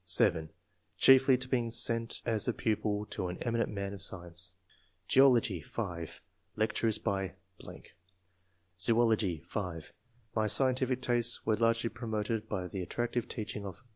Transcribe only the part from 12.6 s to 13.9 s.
the attractive teaching of